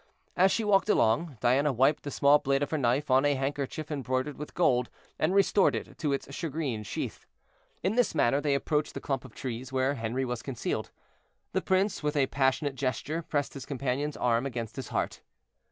[0.35, 3.91] As she walked along, Diana wiped the small blade of her knife on a handkerchief
[3.91, 4.89] embroidered with gold,
[5.19, 7.27] and restored it to its shagreen sheath.
[7.83, 10.89] In this manner they approached the clump of trees where Henri was concealed.
[11.53, 15.21] The prince, with a passionate gesture, pressed his companion's arm against his heart.